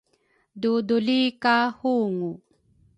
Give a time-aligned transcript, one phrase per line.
[0.61, 2.31] Duduli ka hungu